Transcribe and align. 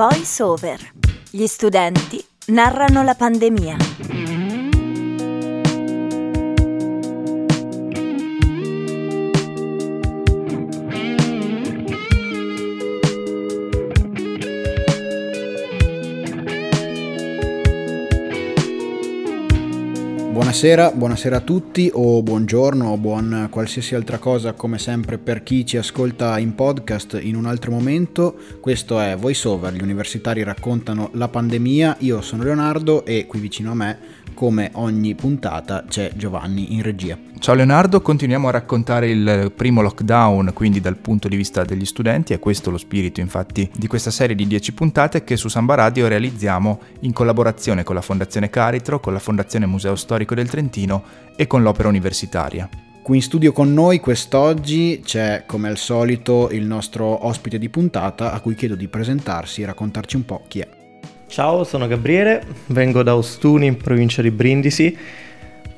Voice 0.00 0.42
Over. 0.42 0.92
Gli 1.28 1.46
studenti 1.46 2.24
narrano 2.46 3.02
la 3.02 3.14
pandemia. 3.14 3.99
Buonasera, 20.60 20.92
buonasera 20.94 21.36
a 21.38 21.40
tutti 21.40 21.90
o 21.90 22.22
buongiorno 22.22 22.90
o 22.90 22.98
buon 22.98 23.48
qualsiasi 23.50 23.94
altra 23.94 24.18
cosa 24.18 24.52
come 24.52 24.76
sempre 24.76 25.16
per 25.16 25.42
chi 25.42 25.64
ci 25.64 25.78
ascolta 25.78 26.38
in 26.38 26.54
podcast 26.54 27.18
in 27.18 27.34
un 27.34 27.46
altro 27.46 27.70
momento. 27.70 28.36
Questo 28.60 29.00
è 29.00 29.16
VoiceOver, 29.16 29.72
gli 29.72 29.80
universitari 29.80 30.42
raccontano 30.42 31.08
la 31.14 31.28
pandemia. 31.28 31.96
Io 32.00 32.20
sono 32.20 32.42
Leonardo 32.42 33.06
e 33.06 33.24
qui 33.24 33.40
vicino 33.40 33.70
a 33.70 33.74
me 33.74 33.98
come 34.34 34.70
ogni 34.74 35.14
puntata 35.14 35.84
c'è 35.88 36.12
Giovanni 36.14 36.74
in 36.74 36.82
regia. 36.82 37.18
Ciao 37.40 37.54
Leonardo, 37.54 38.02
continuiamo 38.02 38.48
a 38.48 38.50
raccontare 38.50 39.08
il 39.08 39.50
primo 39.56 39.80
lockdown, 39.80 40.50
quindi 40.52 40.78
dal 40.78 40.96
punto 40.96 41.26
di 41.26 41.36
vista 41.36 41.64
degli 41.64 41.86
studenti, 41.86 42.34
è 42.34 42.38
questo 42.38 42.70
lo 42.70 42.76
spirito 42.76 43.20
infatti 43.20 43.70
di 43.74 43.86
questa 43.86 44.10
serie 44.10 44.36
di 44.36 44.46
10 44.46 44.74
puntate 44.74 45.24
che 45.24 45.36
su 45.36 45.48
Samba 45.48 45.74
Radio 45.74 46.06
realizziamo 46.06 46.80
in 47.00 47.14
collaborazione 47.14 47.82
con 47.82 47.94
la 47.94 48.02
Fondazione 48.02 48.50
Caritro, 48.50 49.00
con 49.00 49.14
la 49.14 49.18
Fondazione 49.18 49.64
Museo 49.64 49.96
Storico 49.96 50.34
del 50.34 50.49
Trentino 50.50 51.02
e 51.36 51.46
con 51.46 51.62
l'Opera 51.62 51.88
Universitaria. 51.88 52.68
Qui 53.02 53.16
in 53.16 53.22
studio 53.22 53.52
con 53.52 53.72
noi 53.72 53.98
quest'oggi 53.98 55.00
c'è 55.02 55.44
come 55.46 55.68
al 55.68 55.78
solito 55.78 56.50
il 56.50 56.66
nostro 56.66 57.26
ospite 57.26 57.58
di 57.58 57.70
puntata 57.70 58.32
a 58.32 58.40
cui 58.40 58.54
chiedo 58.54 58.74
di 58.74 58.88
presentarsi 58.88 59.62
e 59.62 59.66
raccontarci 59.66 60.16
un 60.16 60.24
po' 60.26 60.42
chi 60.46 60.60
è. 60.60 60.68
Ciao, 61.26 61.64
sono 61.64 61.86
Gabriele, 61.86 62.44
vengo 62.66 63.02
da 63.02 63.16
Ostuni 63.16 63.66
in 63.66 63.78
provincia 63.78 64.20
di 64.20 64.30
Brindisi. 64.30 64.96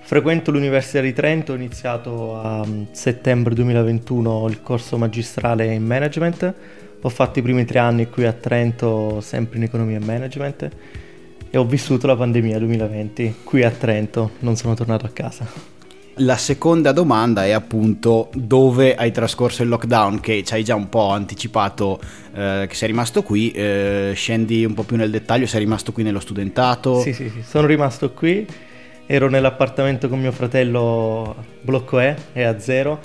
Frequento 0.00 0.50
l'Università 0.50 1.00
di 1.00 1.12
Trento, 1.12 1.52
ho 1.52 1.54
iniziato 1.54 2.38
a 2.40 2.66
mm, 2.66 2.84
settembre 2.90 3.54
2021 3.54 4.48
il 4.48 4.60
corso 4.60 4.98
magistrale 4.98 5.72
in 5.72 5.86
management. 5.86 6.54
Ho 7.00 7.08
fatto 7.08 7.38
i 7.38 7.42
primi 7.42 7.64
tre 7.64 7.78
anni 7.78 8.10
qui 8.10 8.24
a 8.24 8.32
Trento, 8.32 9.20
sempre 9.20 9.58
in 9.58 9.62
economia 9.62 9.96
e 9.96 10.04
management. 10.04 10.70
E 11.54 11.58
ho 11.58 11.66
vissuto 11.66 12.06
la 12.06 12.16
pandemia 12.16 12.56
2020 12.56 13.40
qui 13.44 13.62
a 13.62 13.70
Trento, 13.70 14.30
non 14.38 14.56
sono 14.56 14.72
tornato 14.72 15.04
a 15.04 15.10
casa. 15.10 15.46
La 16.14 16.38
seconda 16.38 16.92
domanda 16.92 17.44
è 17.44 17.50
appunto 17.50 18.30
dove 18.32 18.94
hai 18.94 19.10
trascorso 19.10 19.62
il 19.62 19.68
lockdown, 19.68 20.20
che 20.20 20.42
ci 20.44 20.54
hai 20.54 20.64
già 20.64 20.74
un 20.74 20.88
po' 20.88 21.10
anticipato 21.10 22.00
eh, 22.32 22.64
che 22.66 22.74
sei 22.74 22.88
rimasto 22.88 23.22
qui, 23.22 23.50
eh, 23.50 24.12
scendi 24.14 24.64
un 24.64 24.72
po' 24.72 24.84
più 24.84 24.96
nel 24.96 25.10
dettaglio, 25.10 25.44
sei 25.44 25.60
rimasto 25.60 25.92
qui 25.92 26.02
nello 26.02 26.20
studentato? 26.20 27.00
Sì, 27.00 27.12
sì, 27.12 27.28
sì, 27.28 27.42
sono 27.42 27.66
rimasto 27.66 28.12
qui, 28.12 28.46
ero 29.04 29.28
nell'appartamento 29.28 30.08
con 30.08 30.20
mio 30.20 30.32
fratello 30.32 31.36
blocco 31.60 32.00
E, 32.00 32.16
è 32.32 32.44
a 32.44 32.58
zero 32.58 32.98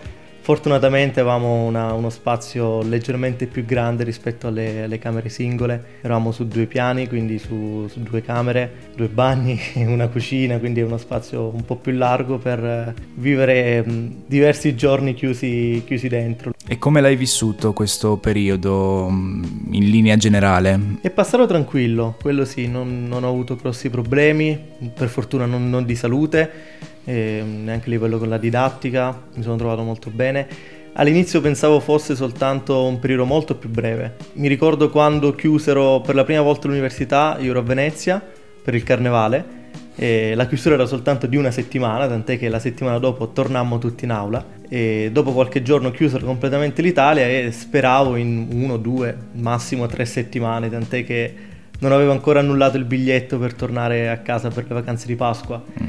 Fortunatamente 0.48 1.20
avevamo 1.20 1.66
una, 1.66 1.92
uno 1.92 2.10
spazio 2.10 2.82
leggermente 2.82 3.48
più 3.48 3.66
grande 3.66 4.06
rispetto 4.06 4.48
alle, 4.48 4.84
alle, 4.84 4.98
camere 4.98 5.28
singole, 5.28 5.98
eravamo 6.00 6.32
su 6.32 6.48
due 6.48 6.68
piani, 6.68 7.06
quindi 7.10 7.38
su, 7.38 7.86
su, 7.90 8.02
due 8.02 8.22
camere, 8.22 8.92
due 8.96 9.10
bagni 9.10 9.60
e 9.76 9.86
una 9.86 10.08
cucina, 10.08 10.58
quindi 10.58 10.80
uno 10.80 10.98
spazio 10.98 11.52
un 11.54 11.66
po' 11.66 11.76
più 11.76 11.92
largo 11.92 12.38
per 12.38 12.94
vivere 13.16 13.84
diversi 14.26 14.74
giorni 14.74 15.16
chiusi, 15.16 15.84
chiusi 15.86 16.08
dentro. 16.08 16.54
E 16.66 16.78
come 16.78 17.02
l'hai 17.02 17.18
vissuto 17.18 17.74
questo 17.74 18.16
periodo 18.16 19.08
in 19.10 19.90
linea 19.90 20.16
generale? 20.16 20.80
È 21.02 21.10
passato 21.10 21.46
tranquillo, 21.46 22.16
quello 22.22 22.46
sì, 22.46 22.70
non, 22.70 23.04
non 23.06 23.26
ho 23.26 23.28
avuto 23.28 23.58
grossi 23.58 23.90
problemi, 23.90 24.58
per 24.94 25.10
fortuna 25.10 25.46
non, 25.46 25.70
non 25.70 25.84
di 25.84 25.96
salute 25.98 26.77
e 27.08 27.42
neanche 27.42 27.88
a 27.88 27.90
livello 27.90 28.18
con 28.18 28.28
la 28.28 28.38
didattica, 28.38 29.18
mi 29.34 29.42
sono 29.42 29.56
trovato 29.56 29.82
molto 29.82 30.10
bene. 30.10 30.46
All'inizio 30.94 31.40
pensavo 31.40 31.80
fosse 31.80 32.16
soltanto 32.16 32.84
un 32.84 33.00
periodo 33.00 33.24
molto 33.24 33.56
più 33.56 33.70
breve. 33.70 34.16
Mi 34.34 34.50
ricordo 34.50 34.90
quando 34.90 35.34
chiusero 35.34 36.02
per 36.02 36.16
la 36.16 36.26
prima 36.26 36.42
volta 36.42 36.68
l'università, 36.68 37.38
io 37.40 37.52
ero 37.52 37.60
a 37.60 37.64
Venezia 37.64 38.22
per 38.62 38.76
il 38.76 38.84
carnevale, 38.84 39.56
e 39.96 40.36
la 40.36 40.48
chiusura 40.48 40.76
era 40.76 40.86
soltanto 40.86 41.26
di 41.28 41.38
una 41.38 41.50
settimana, 41.50 42.08
tant'è 42.08 42.38
che 42.38 42.50
la 42.50 42.60
settimana 42.60 43.00
dopo 43.00 43.30
tornammo 43.30 43.78
tutti 43.78 44.04
in 44.04 44.12
aula 44.12 44.46
e 44.68 45.10
dopo 45.14 45.32
qualche 45.32 45.64
giorno 45.64 45.92
chiusero 45.92 46.26
completamente 46.26 46.82
l'Italia 46.82 47.26
e 47.26 47.52
speravo 47.52 48.18
in 48.18 48.48
uno, 48.52 48.76
due, 48.76 49.16
massimo 49.34 49.86
tre 49.88 50.04
settimane, 50.06 50.70
tant'è 50.70 51.06
che 51.06 51.34
non 51.80 51.94
avevo 51.94 52.12
ancora 52.12 52.42
annullato 52.42 52.76
il 52.76 52.84
biglietto 52.84 53.40
per 53.40 53.54
tornare 53.54 54.10
a 54.10 54.18
casa 54.18 54.50
per 54.50 54.66
le 54.68 54.74
vacanze 54.74 55.08
di 55.08 55.16
Pasqua. 55.16 55.64
Mm. 55.64 55.86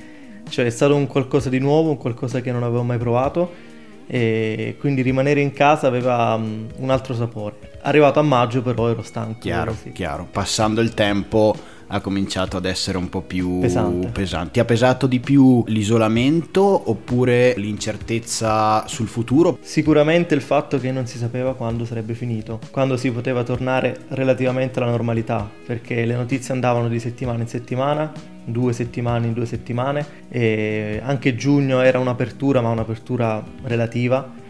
Cioè 0.48 0.66
è 0.66 0.70
stato 0.70 0.94
un 0.94 1.06
qualcosa 1.06 1.48
di 1.48 1.59
nuovo, 1.59 1.91
un 1.91 1.98
qualcosa 1.98 2.41
che 2.41 2.53
non 2.53 2.62
avevo 2.62 2.82
mai 2.82 2.98
provato 2.98 3.66
e 4.10 4.76
quindi 4.81 5.03
rimanere 5.03 5.41
in 5.41 5.53
casa 5.53 5.86
aveva 5.86 6.34
um, 6.34 6.66
un 6.76 6.91
altro 6.91 7.14
sapore. 7.14 7.56
Arrivato 7.82 8.19
a 8.19 8.22
maggio 8.22 8.62
però 8.62 8.88
ero 8.88 9.03
stanco. 9.03 9.41
Chiaro, 9.41 9.75
sì. 9.75 9.92
chiaro. 9.92 10.26
Passando 10.31 10.81
il 10.81 10.94
tempo 10.94 11.54
ha 11.88 12.00
cominciato 12.00 12.56
ad 12.56 12.65
essere 12.65 12.99
un 12.99 13.09
po' 13.09 13.22
più 13.22 13.60
pesante. 13.60 14.09
pesante. 14.09 14.50
Ti 14.53 14.60
ha 14.60 14.65
pesato 14.65 15.06
di 15.06 15.21
più 15.21 15.62
l'isolamento 15.66 16.91
oppure 16.91 17.54
l'incertezza 17.56 18.87
sul 18.87 19.09
futuro? 19.09 19.59
Sicuramente 19.60 20.34
il 20.34 20.41
fatto 20.41 20.78
che 20.78 20.91
non 20.93 21.06
si 21.06 21.19
sapeva 21.19 21.54
quando 21.54 21.84
sarebbe 21.84 22.15
finito, 22.15 22.60
quando 22.71 22.97
si 22.97 23.10
poteva 23.10 23.43
tornare 23.43 24.04
relativamente 24.09 24.78
alla 24.78 24.91
normalità, 24.91 25.48
perché 25.66 26.04
le 26.04 26.15
notizie 26.15 26.54
andavano 26.54 26.88
di 26.88 26.98
settimana 26.98 27.43
in 27.43 27.48
settimana, 27.48 28.12
due 28.44 28.72
settimane 28.72 29.27
in 29.27 29.32
due 29.34 29.47
settimane 29.47 30.06
e 30.31 31.00
anche 31.03 31.34
giugno 31.34 31.82
era 31.82 31.98
un'apertura 31.98 32.62
ma 32.62 32.71
un'apertura 32.71 33.44
relativa 33.65 34.47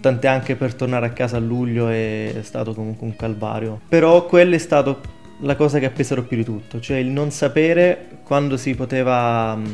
tant'è 0.00 0.26
anche 0.26 0.56
per 0.56 0.74
tornare 0.74 1.06
a 1.06 1.10
casa 1.10 1.36
a 1.36 1.40
luglio 1.40 1.88
è 1.88 2.38
stato 2.40 2.74
comunque 2.74 3.06
un 3.06 3.14
calvario 3.14 3.80
però 3.88 4.26
quello 4.26 4.54
è 4.54 4.58
stato 4.58 5.00
la 5.40 5.56
cosa 5.56 5.78
che 5.78 5.86
ha 5.86 5.90
pesato 5.90 6.24
più 6.24 6.36
di 6.36 6.44
tutto, 6.44 6.80
cioè 6.80 6.96
il 6.96 7.08
non 7.08 7.30
sapere 7.30 8.20
quando 8.22 8.56
si 8.56 8.74
poteva 8.74 9.54
mm, 9.56 9.64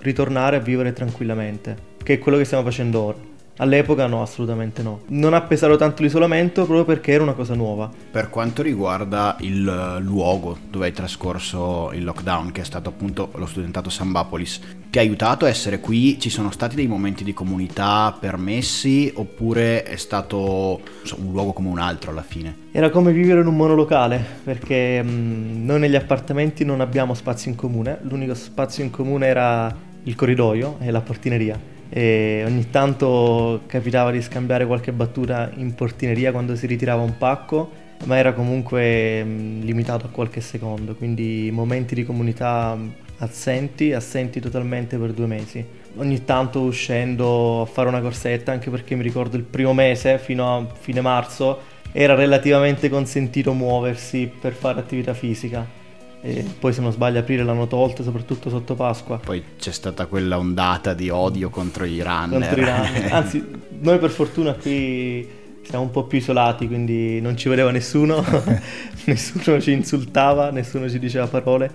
ritornare 0.00 0.56
a 0.56 0.60
vivere 0.60 0.92
tranquillamente, 0.92 1.76
che 2.02 2.14
è 2.14 2.18
quello 2.18 2.38
che 2.38 2.44
stiamo 2.44 2.64
facendo 2.64 3.00
ora. 3.00 3.33
All'epoca 3.58 4.06
no, 4.08 4.20
assolutamente 4.20 4.82
no. 4.82 5.02
Non 5.08 5.32
ha 5.32 5.42
pesato 5.42 5.76
tanto 5.76 6.02
l'isolamento 6.02 6.64
proprio 6.64 6.84
perché 6.84 7.12
era 7.12 7.22
una 7.22 7.34
cosa 7.34 7.54
nuova. 7.54 7.88
Per 8.10 8.28
quanto 8.28 8.62
riguarda 8.62 9.36
il 9.40 9.66
eh, 9.66 10.00
luogo 10.00 10.58
dove 10.68 10.86
hai 10.86 10.92
trascorso 10.92 11.92
il 11.92 12.02
lockdown, 12.02 12.50
che 12.50 12.62
è 12.62 12.64
stato 12.64 12.88
appunto 12.88 13.30
lo 13.36 13.46
studentato 13.46 13.90
Sambapolis, 13.90 14.60
ti 14.90 14.98
ha 14.98 15.02
aiutato 15.02 15.44
a 15.44 15.48
essere 15.48 15.78
qui? 15.78 16.18
Ci 16.18 16.30
sono 16.30 16.50
stati 16.50 16.74
dei 16.74 16.88
momenti 16.88 17.22
di 17.22 17.32
comunità 17.32 18.16
permessi 18.18 19.12
oppure 19.14 19.84
è 19.84 19.96
stato 19.96 20.80
so, 21.04 21.16
un 21.20 21.30
luogo 21.30 21.52
come 21.52 21.68
un 21.68 21.78
altro 21.78 22.10
alla 22.10 22.22
fine? 22.22 22.62
Era 22.72 22.90
come 22.90 23.12
vivere 23.12 23.40
in 23.40 23.46
un 23.46 23.54
monolocale 23.54 24.24
perché 24.42 25.00
mh, 25.00 25.08
mm, 25.08 25.64
noi 25.64 25.78
negli 25.78 25.96
appartamenti 25.96 26.64
non 26.64 26.80
abbiamo 26.80 27.14
spazio 27.14 27.52
in 27.52 27.56
comune, 27.56 27.98
l'unico 28.02 28.34
spazio 28.34 28.82
in 28.82 28.90
comune 28.90 29.28
era 29.28 29.72
il 30.02 30.14
corridoio 30.16 30.78
e 30.80 30.90
la 30.90 31.00
portineria 31.00 31.72
e 31.88 32.42
ogni 32.46 32.70
tanto 32.70 33.62
capitava 33.66 34.10
di 34.10 34.20
scambiare 34.22 34.66
qualche 34.66 34.92
battuta 34.92 35.50
in 35.56 35.74
portineria 35.74 36.32
quando 36.32 36.56
si 36.56 36.66
ritirava 36.66 37.02
un 37.02 37.16
pacco, 37.16 37.70
ma 38.04 38.16
era 38.16 38.32
comunque 38.32 39.22
mm, 39.24 39.62
limitato 39.62 40.06
a 40.06 40.08
qualche 40.10 40.40
secondo, 40.40 40.94
quindi 40.94 41.50
momenti 41.52 41.94
di 41.94 42.04
comunità 42.04 42.76
assenti, 43.18 43.92
assenti 43.92 44.40
totalmente 44.40 44.96
per 44.98 45.12
due 45.12 45.26
mesi. 45.26 45.64
Ogni 45.96 46.24
tanto 46.24 46.60
uscendo 46.60 47.62
a 47.62 47.66
fare 47.66 47.88
una 47.88 48.00
corsetta, 48.00 48.50
anche 48.50 48.70
perché 48.70 48.94
mi 48.96 49.02
ricordo 49.02 49.36
il 49.36 49.44
primo 49.44 49.72
mese, 49.72 50.18
fino 50.18 50.56
a 50.56 50.66
fine 50.78 51.00
marzo, 51.00 51.60
era 51.92 52.14
relativamente 52.14 52.88
consentito 52.88 53.52
muoversi 53.52 54.28
per 54.40 54.52
fare 54.52 54.80
attività 54.80 55.14
fisica 55.14 55.82
e 56.26 56.42
poi 56.58 56.72
se 56.72 56.80
non 56.80 56.90
sbaglio 56.90 57.18
aprile 57.18 57.44
l'hanno 57.44 57.66
tolto 57.66 58.02
soprattutto 58.02 58.48
sotto 58.48 58.74
Pasqua. 58.74 59.18
Poi 59.18 59.42
c'è 59.58 59.72
stata 59.72 60.06
quella 60.06 60.38
ondata 60.38 60.94
di 60.94 61.10
odio 61.10 61.50
contro 61.50 61.84
i 61.84 62.00
runner. 62.00 62.40
Contro 62.40 62.62
i 62.62 62.64
runner. 62.64 63.12
Anzi, 63.12 63.44
noi 63.80 63.98
per 63.98 64.08
fortuna 64.08 64.54
qui 64.54 65.28
siamo 65.64 65.84
un 65.84 65.90
po' 65.90 66.04
più 66.04 66.16
isolati, 66.16 66.66
quindi 66.66 67.20
non 67.20 67.36
ci 67.36 67.50
vedeva 67.50 67.70
nessuno, 67.70 68.24
nessuno 69.04 69.60
ci 69.60 69.72
insultava, 69.72 70.50
nessuno 70.50 70.88
ci 70.88 70.98
diceva 70.98 71.26
parole, 71.26 71.70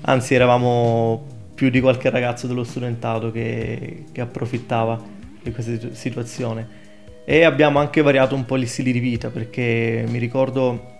anzi 0.00 0.34
eravamo 0.34 1.26
più 1.54 1.68
di 1.68 1.82
qualche 1.82 2.08
ragazzo 2.08 2.46
dello 2.46 2.64
studentato 2.64 3.30
che, 3.30 4.04
che 4.12 4.20
approfittava 4.22 4.98
di 5.42 5.52
questa 5.52 5.92
situazione. 5.92 6.78
E 7.26 7.44
abbiamo 7.44 7.78
anche 7.78 8.00
variato 8.00 8.34
un 8.34 8.46
po' 8.46 8.56
gli 8.56 8.66
stili 8.66 8.92
di 8.92 8.98
vita, 8.98 9.28
perché 9.28 10.06
mi 10.08 10.16
ricordo 10.16 10.96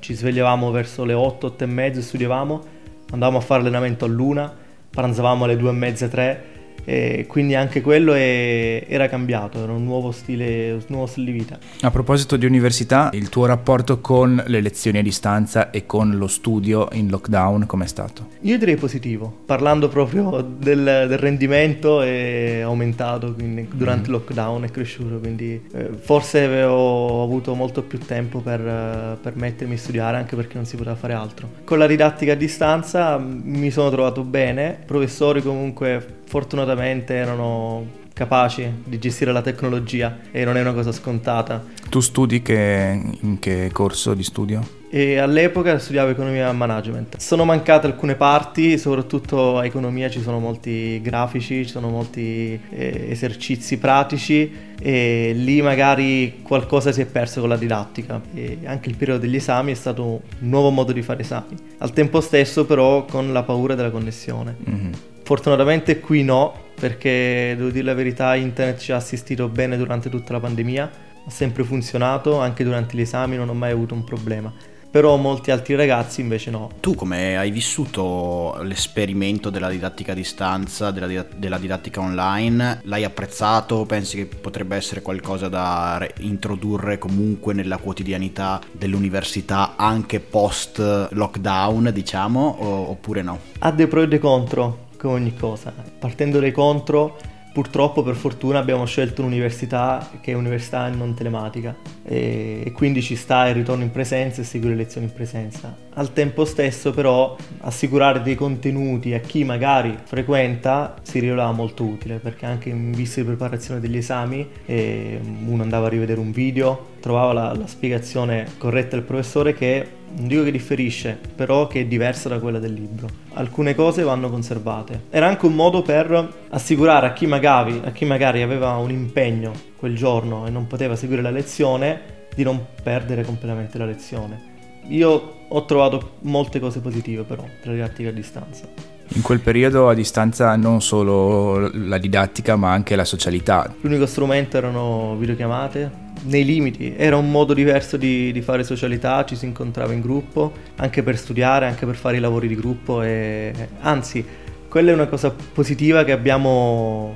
ci 0.00 0.14
svegliavamo 0.14 0.70
verso 0.70 1.04
le 1.04 1.12
8, 1.12 1.46
8 1.46 1.64
e 1.64 1.66
mezza, 1.66 2.00
studiavamo, 2.00 2.64
andavamo 3.12 3.38
a 3.38 3.40
fare 3.40 3.60
allenamento 3.60 4.04
a 4.04 4.08
luna, 4.08 4.52
pranzavamo 4.90 5.44
alle 5.44 5.56
2 5.56 5.70
e 5.70 5.72
mezza, 5.72 6.08
3 6.08 6.44
e 6.84 7.24
quindi 7.28 7.54
anche 7.54 7.80
quello 7.80 8.14
è, 8.14 8.84
era 8.88 9.08
cambiato, 9.08 9.62
era 9.62 9.72
un 9.72 9.84
nuovo 9.84 10.10
stile, 10.12 10.72
un 10.72 10.82
nuovo 10.88 11.06
stile 11.06 11.26
di 11.26 11.38
vita. 11.38 11.58
A 11.82 11.90
proposito 11.90 12.36
di 12.36 12.46
università, 12.46 13.10
il 13.12 13.28
tuo 13.28 13.46
rapporto 13.46 14.00
con 14.00 14.42
le 14.46 14.60
lezioni 14.60 14.98
a 14.98 15.02
distanza 15.02 15.70
e 15.70 15.86
con 15.86 16.16
lo 16.16 16.26
studio 16.26 16.88
in 16.92 17.08
lockdown 17.08 17.66
com'è 17.66 17.86
stato? 17.86 18.28
Io 18.42 18.58
direi 18.58 18.76
positivo, 18.76 19.32
parlando 19.44 19.88
proprio 19.88 20.40
del, 20.40 21.06
del 21.08 21.18
rendimento 21.18 22.02
è 22.02 22.60
aumentato 22.60 23.34
quindi, 23.34 23.68
durante 23.72 24.02
mm. 24.08 24.12
il 24.12 24.18
lockdown, 24.18 24.64
è 24.64 24.70
cresciuto, 24.70 25.18
quindi 25.18 25.60
eh, 25.72 25.90
forse 25.98 26.62
ho 26.62 27.22
avuto 27.22 27.54
molto 27.54 27.82
più 27.82 27.98
tempo 27.98 28.40
per, 28.40 29.18
per 29.20 29.36
mettermi 29.36 29.74
a 29.74 29.78
studiare 29.78 30.16
anche 30.16 30.36
perché 30.36 30.56
non 30.56 30.64
si 30.64 30.76
poteva 30.76 30.96
fare 30.96 31.12
altro. 31.12 31.48
Con 31.64 31.78
la 31.78 31.86
didattica 31.86 32.32
a 32.32 32.36
distanza 32.36 33.18
mi 33.18 33.70
sono 33.70 33.90
trovato 33.90 34.22
bene, 34.22 34.78
professori 34.86 35.42
comunque 35.42 36.18
fortunatamente 36.30 37.14
erano 37.14 37.84
capaci 38.12 38.82
di 38.84 39.00
gestire 39.00 39.32
la 39.32 39.42
tecnologia 39.42 40.18
e 40.30 40.44
non 40.44 40.56
è 40.56 40.60
una 40.60 40.72
cosa 40.72 40.92
scontata. 40.92 41.64
Tu 41.88 41.98
studi 41.98 42.40
che, 42.40 43.00
in 43.22 43.40
che 43.40 43.70
corso 43.72 44.14
di 44.14 44.22
studio? 44.22 44.78
E 44.92 45.18
all'epoca 45.18 45.76
studiavo 45.80 46.10
economia 46.10 46.48
e 46.48 46.52
management. 46.52 47.16
Sono 47.16 47.44
mancate 47.44 47.88
alcune 47.88 48.14
parti, 48.14 48.78
soprattutto 48.78 49.58
a 49.58 49.64
economia 49.64 50.08
ci 50.08 50.20
sono 50.20 50.38
molti 50.38 51.00
grafici, 51.00 51.64
ci 51.64 51.70
sono 51.70 51.88
molti 51.88 52.60
eh, 52.70 53.06
esercizi 53.08 53.78
pratici 53.78 54.52
e 54.80 55.32
lì 55.34 55.60
magari 55.62 56.42
qualcosa 56.42 56.92
si 56.92 57.00
è 57.00 57.06
perso 57.06 57.40
con 57.40 57.48
la 57.48 57.56
didattica. 57.56 58.20
E 58.34 58.58
anche 58.66 58.88
il 58.88 58.96
periodo 58.96 59.20
degli 59.20 59.36
esami 59.36 59.72
è 59.72 59.76
stato 59.76 60.04
un 60.04 60.20
nuovo 60.48 60.70
modo 60.70 60.92
di 60.92 61.02
fare 61.02 61.22
esami. 61.22 61.56
Al 61.78 61.92
tempo 61.92 62.20
stesso 62.20 62.66
però 62.66 63.04
con 63.04 63.32
la 63.32 63.42
paura 63.42 63.74
della 63.74 63.90
connessione. 63.90 64.56
Mm-hmm. 64.68 64.92
Fortunatamente 65.30 66.00
qui 66.00 66.24
no, 66.24 66.52
perché 66.74 67.54
devo 67.56 67.70
dire 67.70 67.84
la 67.84 67.94
verità, 67.94 68.34
internet 68.34 68.80
ci 68.80 68.90
ha 68.90 68.96
assistito 68.96 69.46
bene 69.46 69.76
durante 69.76 70.10
tutta 70.10 70.32
la 70.32 70.40
pandemia, 70.40 70.90
ha 71.24 71.30
sempre 71.30 71.62
funzionato, 71.62 72.40
anche 72.40 72.64
durante 72.64 72.96
gli 72.96 73.02
esami 73.02 73.36
non 73.36 73.48
ho 73.48 73.54
mai 73.54 73.70
avuto 73.70 73.94
un 73.94 74.02
problema 74.02 74.52
però 74.90 75.16
molti 75.16 75.52
altri 75.52 75.76
ragazzi 75.76 76.20
invece 76.20 76.50
no. 76.50 76.68
Tu 76.80 76.96
come 76.96 77.38
hai 77.38 77.52
vissuto 77.52 78.58
l'esperimento 78.62 79.48
della 79.48 79.68
didattica 79.68 80.10
a 80.10 80.14
distanza, 80.16 80.90
della, 80.90 81.24
della, 81.36 81.58
didattica 81.58 82.00
online? 82.00 82.80
L'hai 82.82 83.04
apprezzato? 83.04 83.86
Pensi 83.86 84.16
che 84.16 84.26
potrebbe 84.26 84.74
essere 84.74 85.00
qualcosa 85.00 85.48
da 85.48 86.04
introdurre 86.18 86.98
comunque 86.98 87.54
nella 87.54 87.76
quotidianità 87.76 88.60
dell'università 88.72 89.76
anche 89.76 90.18
post 90.18 90.80
lockdown, 91.12 91.90
diciamo, 91.94 92.56
o, 92.58 92.90
oppure 92.90 93.22
no? 93.22 93.38
Ha 93.60 93.70
dei 93.70 93.86
pro 93.86 94.02
e 94.02 94.08
dei 94.08 94.18
contro, 94.18 94.88
come 95.00 95.14
ogni 95.14 95.34
cosa. 95.34 95.72
Partendo 95.98 96.38
dai 96.38 96.52
contro, 96.52 97.16
Purtroppo 97.52 98.04
per 98.04 98.14
fortuna 98.14 98.60
abbiamo 98.60 98.84
scelto 98.84 99.22
un'università 99.22 100.08
che 100.20 100.30
è 100.30 100.34
università 100.36 100.88
non 100.88 101.14
telematica 101.14 101.74
e, 102.04 102.62
e, 102.64 102.70
quindi 102.70 103.02
ci 103.02 103.16
sta 103.16 103.48
il 103.48 103.56
ritorno 103.56 103.82
in 103.82 103.90
presenza 103.90 104.40
e 104.40 104.44
seguire 104.44 104.76
le 104.76 104.82
lezioni 104.82 105.06
in 105.08 105.12
presenza. 105.12 105.76
Al 105.94 106.12
tempo 106.12 106.44
stesso 106.44 106.92
però 106.92 107.36
assicurare 107.62 108.22
dei 108.22 108.36
contenuti 108.36 109.14
a 109.14 109.18
chi 109.18 109.42
magari 109.42 109.98
frequenta 110.00 110.94
si 111.02 111.18
rivelava 111.18 111.50
molto 111.50 111.82
utile 111.82 112.18
perché 112.18 112.46
anche 112.46 112.68
in 112.68 112.92
vista 112.92 113.20
di 113.20 113.26
preparazione 113.26 113.80
degli 113.80 113.96
esami 113.96 114.48
eh, 114.66 115.18
uno 115.44 115.62
andava 115.62 115.86
a 115.86 115.90
rivedere 115.90 116.20
un 116.20 116.30
video, 116.30 116.89
trovava 117.00 117.32
la, 117.32 117.54
la 117.54 117.66
spiegazione 117.66 118.46
corretta 118.58 118.96
del 118.96 119.04
professore 119.04 119.54
che 119.54 119.98
non 120.12 120.26
dico 120.26 120.42
che 120.42 120.50
differisce, 120.50 121.18
però 121.34 121.66
che 121.66 121.80
è 121.80 121.84
diversa 121.86 122.28
da 122.28 122.38
quella 122.38 122.58
del 122.58 122.72
libro. 122.72 123.08
Alcune 123.34 123.74
cose 123.74 124.02
vanno 124.02 124.28
conservate. 124.28 125.04
Era 125.10 125.26
anche 125.26 125.46
un 125.46 125.54
modo 125.54 125.82
per 125.82 126.32
assicurare 126.50 127.06
a 127.06 127.12
chi 127.12 127.26
magari, 127.26 127.80
a 127.84 127.90
chi 127.90 128.04
magari 128.04 128.42
aveva 128.42 128.76
un 128.76 128.90
impegno 128.90 129.52
quel 129.76 129.94
giorno 129.94 130.46
e 130.46 130.50
non 130.50 130.66
poteva 130.66 130.96
seguire 130.96 131.22
la 131.22 131.30
lezione 131.30 132.18
di 132.34 132.42
non 132.42 132.64
perdere 132.82 133.24
completamente 133.24 133.78
la 133.78 133.84
lezione. 133.86 134.48
Io 134.88 135.38
ho 135.48 135.64
trovato 135.64 136.12
molte 136.20 136.58
cose 136.58 136.80
positive 136.80 137.22
però 137.22 137.44
tra 137.62 137.72
didattica 137.72 138.08
a 138.08 138.12
distanza. 138.12 138.66
In 139.12 139.22
quel 139.22 139.40
periodo 139.40 139.88
a 139.88 139.94
distanza 139.94 140.54
non 140.56 140.80
solo 140.80 141.68
la 141.72 141.98
didattica 141.98 142.56
ma 142.56 142.70
anche 142.70 142.94
la 142.94 143.04
socialità. 143.04 143.72
L'unico 143.80 144.06
strumento 144.06 144.56
erano 144.56 145.16
videochiamate, 145.16 145.90
nei 146.22 146.44
limiti, 146.44 146.94
era 146.96 147.16
un 147.16 147.30
modo 147.30 147.54
diverso 147.54 147.96
di, 147.96 148.32
di, 148.32 148.42
fare 148.42 148.62
socialità, 148.64 149.24
ci 149.24 149.36
si 149.36 149.46
incontrava 149.46 149.92
in 149.92 150.00
gruppo, 150.00 150.52
anche 150.76 151.02
per 151.02 151.16
studiare, 151.16 151.66
anche 151.66 151.86
per 151.86 151.94
fare 151.94 152.16
i 152.16 152.20
lavori 152.20 152.48
di 152.48 152.54
gruppo 152.54 153.02
e 153.02 153.52
anzi, 153.80 154.24
quella 154.68 154.90
è 154.90 154.94
una 154.94 155.06
cosa 155.06 155.30
positiva 155.30 156.04
che 156.04 156.12
abbiamo, 156.12 157.14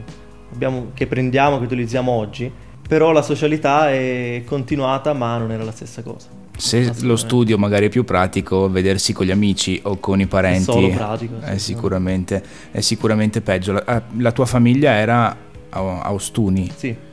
abbiamo 0.52 0.90
che 0.94 1.06
prendiamo, 1.06 1.58
che 1.58 1.64
utilizziamo 1.64 2.10
oggi, 2.10 2.50
però 2.86 3.12
la 3.12 3.22
socialità 3.22 3.90
è 3.90 4.42
continuata 4.44 5.12
ma 5.12 5.36
non 5.38 5.52
era 5.52 5.64
la 5.64 5.72
stessa 5.72 6.02
cosa. 6.02 6.28
Se 6.56 6.92
lo 7.00 7.16
studio 7.16 7.58
magari 7.58 7.86
è 7.86 7.88
più 7.88 8.04
pratico, 8.04 8.70
vedersi 8.70 9.12
con 9.12 9.26
gli 9.26 9.32
amici 9.32 9.80
o 9.84 9.98
con 9.98 10.20
i 10.20 10.26
parenti 10.26 10.86
è, 10.90 10.94
pratico, 10.94 11.40
è, 11.40 11.58
sicuramente, 11.58 12.42
è 12.70 12.80
sicuramente 12.80 13.40
peggio. 13.40 13.72
La, 13.72 14.02
la 14.18 14.32
tua 14.32 14.46
famiglia 14.46 14.92
era 14.92 15.36
a 15.70 16.12
Ostuni? 16.12 16.70
Sì 16.76 17.03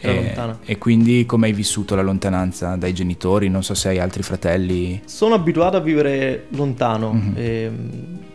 e, 0.00 0.34
e, 0.64 0.78
quindi 0.78 1.26
come 1.26 1.48
hai 1.48 1.52
vissuto 1.52 1.94
la 1.94 2.02
lontananza 2.02 2.76
dai 2.76 2.92
genitori? 2.94 3.48
Non 3.48 3.62
so 3.62 3.74
se 3.74 3.88
hai 3.88 3.98
altri 3.98 4.22
fratelli. 4.22 5.02
Sono 5.04 5.34
abituato 5.34 5.76
a 5.76 5.80
vivere 5.80 6.46
lontano. 6.50 7.12
Mm-hmm. 7.12 7.32
E, 7.36 7.72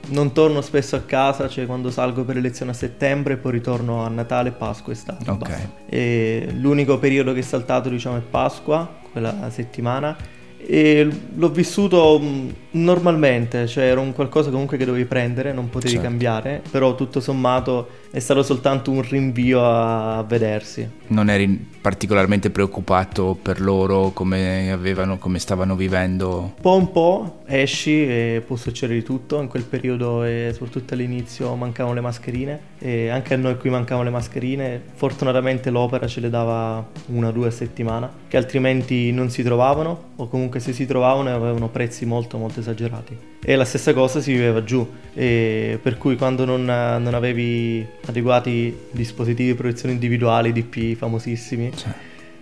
non 0.08 0.34
torno 0.34 0.62
spesso 0.62 0.96
a 0.96 1.02
casa, 1.02 1.50
cioè 1.50 1.66
quando 1.66 1.90
salgo 1.90 2.24
per 2.24 2.36
le 2.36 2.42
lezioni 2.42 2.70
a 2.70 2.76
settembre 2.76 3.38
poi 3.38 3.54
ritorno 3.54 4.04
a 4.04 4.08
Natale, 4.08 4.52
Pasqua 4.52 4.94
e 4.94 4.96
estate. 4.96 5.30
Okay. 5.30 5.70
E 5.88 6.48
l'unico 6.60 7.00
periodo 7.00 7.34
che 7.34 7.40
è 7.40 7.44
saltato 7.44 7.90
diciamo 7.90 8.18
è 8.18 8.22
Pasqua, 8.22 8.88
quella 9.12 9.50
settimana 9.50 10.16
e 10.68 11.08
l'ho 11.36 11.50
vissuto 11.50 12.20
mm, 12.20 12.50
normalmente, 12.72 13.68
cioè 13.68 13.84
era 13.84 14.00
un 14.00 14.14
qualcosa 14.14 14.50
comunque 14.50 14.78
che 14.78 14.86
dovevi 14.86 15.06
prendere, 15.06 15.54
non 15.54 15.70
potevi 15.70 15.94
certo. 15.94 16.08
cambiare, 16.08 16.62
però 16.72 16.96
tutto 16.96 17.20
sommato 17.20 17.88
è 18.16 18.20
stato 18.20 18.44
soltanto 18.44 18.92
un 18.92 19.02
rinvio 19.02 19.62
a 19.62 20.24
vedersi. 20.24 20.90
Non 21.08 21.30
eri 21.30 21.48
particolarmente 21.82 22.50
preoccupato 22.50 23.38
per 23.40 23.60
loro, 23.60 24.12
come, 24.12 24.72
avevano, 24.72 25.18
come 25.18 25.38
stavano 25.38 25.76
vivendo? 25.76 26.40
Un 26.40 26.62
po' 26.62 26.76
un 26.78 26.92
po', 26.94 27.42
esci 27.46 28.08
e 28.08 28.42
può 28.48 28.56
succedere 28.56 29.00
di 29.00 29.04
tutto, 29.04 29.42
in 29.42 29.50
quel 29.50 29.64
periodo 29.64 30.24
e 30.24 30.52
soprattutto 30.54 30.94
all'inizio 30.94 31.54
mancavano 31.56 31.94
le 31.94 32.00
mascherine 32.00 32.60
e 32.80 33.10
anche 33.10 33.34
a 33.34 33.38
noi 33.38 33.58
qui 33.58 33.70
mancavano 33.70 34.06
le 34.06 34.12
mascherine, 34.12 34.82
fortunatamente 34.94 35.70
l'opera 35.70 36.08
ce 36.08 36.22
le 36.22 36.30
dava 36.30 36.88
una 37.08 37.28
o 37.28 37.32
due 37.34 37.48
a 37.48 37.52
settimana, 37.52 38.10
che 38.30 38.38
altrimenti 38.38 39.12
non 39.12 39.30
si 39.30 39.44
trovavano 39.44 40.12
o 40.16 40.30
comunque 40.30 40.62
se 40.62 40.72
si 40.72 40.86
trovavano 40.86 41.36
avevano 41.36 41.68
prezzi 41.68 42.06
molto 42.06 42.38
molto 42.38 42.62
esagerati. 42.62 43.35
E 43.48 43.56
la 43.56 43.64
stessa 43.64 43.94
cosa 43.94 44.22
si 44.22 44.32
viveva 44.32 44.64
giù, 44.64 44.92
e 45.14 45.78
per 45.80 45.98
cui 45.98 46.16
quando 46.16 46.46
non, 46.46 46.66
non 46.66 47.14
avevi 47.14 47.86
adeguati 48.08 48.76
dispositivi 48.90 49.50
di 49.50 49.56
protezione 49.56 49.94
individuali, 49.94 50.52
DP 50.52 50.96
famosissimi, 50.96 51.72
cioè. 51.76 51.94